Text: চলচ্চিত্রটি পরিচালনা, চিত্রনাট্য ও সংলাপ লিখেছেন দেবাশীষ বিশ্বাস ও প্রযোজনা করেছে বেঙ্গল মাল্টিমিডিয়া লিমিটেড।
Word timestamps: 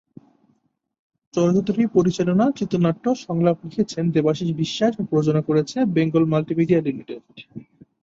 চলচ্চিত্রটি 1.33 1.83
পরিচালনা, 1.97 2.45
চিত্রনাট্য 2.57 3.05
ও 3.09 3.19
সংলাপ 3.25 3.57
লিখেছেন 3.65 4.03
দেবাশীষ 4.15 4.49
বিশ্বাস 4.61 4.91
ও 4.95 5.03
প্রযোজনা 5.09 5.41
করেছে 5.49 5.77
বেঙ্গল 5.95 6.23
মাল্টিমিডিয়া 6.31 6.81
লিমিটেড। 6.81 7.23